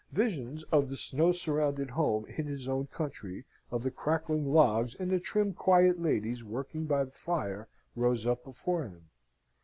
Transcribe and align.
Visions 0.13 0.63
of 0.71 0.89
the 0.89 0.95
snow 0.97 1.31
surrounded 1.31 1.91
home 1.91 2.25
in 2.25 2.47
his 2.47 2.67
own 2.67 2.87
country, 2.87 3.45
of 3.69 3.83
the 3.83 3.91
crackling 3.91 4.51
logs 4.51 4.95
and 4.95 5.11
the 5.11 5.19
trim 5.19 5.53
quiet 5.53 6.01
ladies 6.01 6.43
working 6.43 6.85
by 6.85 7.03
the 7.03 7.11
fire, 7.11 7.67
rose 7.95 8.25
up 8.25 8.43
before 8.43 8.81
him. 8.85 9.11